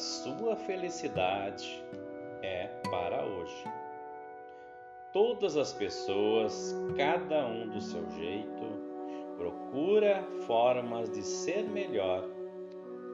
[0.00, 1.84] sua felicidade
[2.42, 3.64] é para hoje.
[5.12, 8.64] Todas as pessoas, cada um do seu jeito,
[9.36, 12.24] procura formas de ser melhor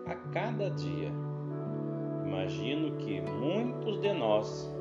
[0.06, 1.10] a cada dia.
[2.24, 4.72] Imagino que muitos de nós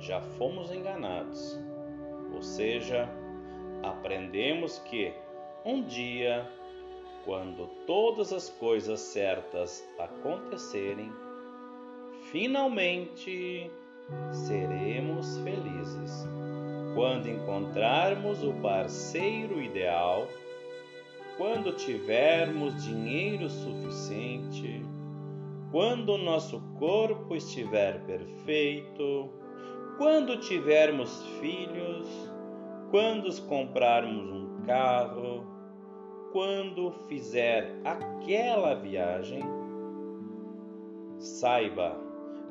[0.00, 1.60] já fomos enganados,
[2.34, 3.08] ou seja,
[3.84, 5.14] aprendemos que
[5.64, 6.44] um dia
[7.26, 11.12] quando todas as coisas certas acontecerem,
[12.30, 13.68] finalmente
[14.30, 16.26] seremos felizes.
[16.94, 20.26] Quando encontrarmos o parceiro ideal,
[21.36, 24.80] quando tivermos dinheiro suficiente,
[25.72, 29.30] quando nosso corpo estiver perfeito,
[29.98, 32.08] quando tivermos filhos,
[32.90, 35.55] quando comprarmos um carro,
[36.32, 39.42] quando fizer aquela viagem,
[41.18, 41.96] saiba,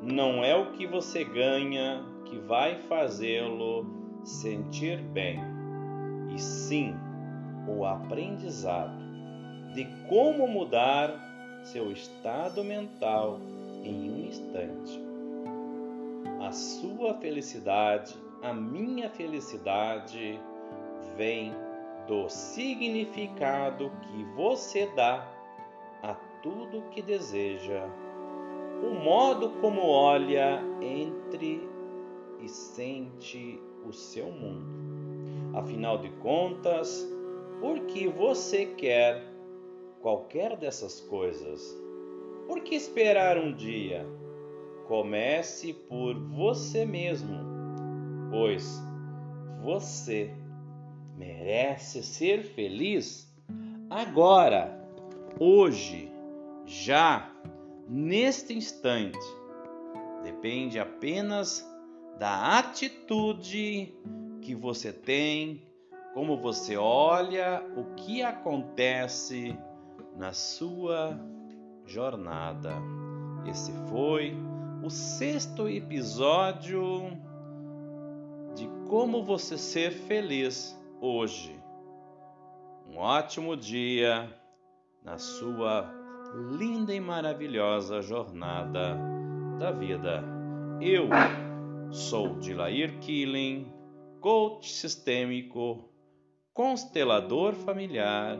[0.02, 3.86] não é o que você ganha que vai fazê-lo
[4.24, 5.40] sentir bem,
[6.34, 6.94] e sim
[7.68, 9.06] o aprendizado
[9.74, 11.10] de como mudar
[11.64, 13.40] seu estado mental
[13.82, 15.00] em um instante.
[16.40, 20.40] A sua felicidade, a minha felicidade,
[21.16, 21.52] vem
[22.06, 25.28] do significado que você dá
[26.02, 27.88] a tudo que deseja,
[28.82, 31.68] o modo como olha entre
[32.40, 35.56] e sente o seu mundo.
[35.56, 37.08] Afinal de contas,
[37.60, 39.24] por que você quer
[40.00, 41.76] qualquer dessas coisas?
[42.46, 44.06] Por que esperar um dia?
[44.86, 47.38] Comece por você mesmo,
[48.30, 48.80] pois
[49.64, 50.32] você
[51.16, 53.26] merece ser feliz
[53.88, 54.78] agora,
[55.40, 56.10] hoje,
[56.66, 57.30] já,
[57.88, 59.18] neste instante.
[60.22, 61.66] Depende apenas
[62.18, 63.94] da atitude
[64.42, 65.62] que você tem,
[66.12, 69.56] como você olha o que acontece
[70.16, 71.18] na sua
[71.84, 72.72] jornada.
[73.48, 74.34] Esse foi
[74.82, 77.12] o sexto episódio
[78.54, 81.58] de como você ser feliz hoje.
[82.88, 84.28] Um ótimo dia
[85.02, 85.90] na sua
[86.58, 88.98] linda e maravilhosa jornada
[89.58, 90.22] da vida.
[90.80, 91.08] Eu
[91.90, 93.72] sou Dilair Killing,
[94.20, 95.88] coach sistêmico,
[96.52, 98.38] constelador familiar,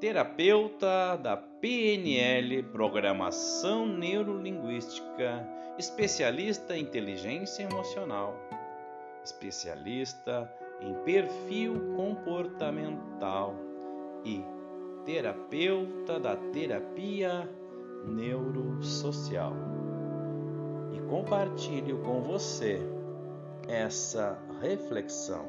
[0.00, 5.48] terapeuta da PNL, Programação Neurolinguística,
[5.78, 8.34] especialista em inteligência emocional
[9.26, 10.48] especialista
[10.80, 13.54] em perfil comportamental
[14.24, 14.44] e
[15.04, 17.48] terapeuta da terapia
[18.04, 19.52] neurosocial.
[20.92, 22.80] E compartilho com você
[23.68, 25.44] essa reflexão.